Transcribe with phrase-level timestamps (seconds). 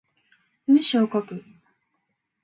[0.65, 1.43] 文章を書く